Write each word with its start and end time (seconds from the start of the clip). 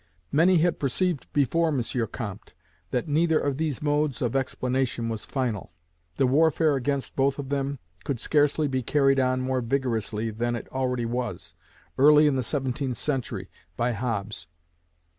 Many 0.31 0.57
had 0.57 0.79
perceived 0.79 1.31
before 1.31 1.67
M. 1.67 1.79
Comte 2.11 2.55
that 2.89 3.07
neither 3.07 3.37
of 3.37 3.57
these 3.57 3.83
modes 3.83 4.19
of 4.19 4.35
explanation 4.35 5.09
was 5.09 5.25
final: 5.25 5.73
the 6.15 6.25
warfare 6.25 6.75
against 6.75 7.15
both 7.15 7.37
of 7.37 7.49
them 7.49 7.77
could 8.03 8.19
scarcely 8.19 8.67
be 8.67 8.81
carried 8.81 9.19
on 9.19 9.41
more 9.41 9.61
vigorously 9.61 10.31
than 10.31 10.55
it 10.55 10.67
already 10.69 11.05
was, 11.05 11.53
early 11.99 12.25
in 12.25 12.35
the 12.35 12.41
seventeenth 12.41 12.97
century, 12.97 13.47
by 13.77 13.91
Hobbes. 13.91 14.47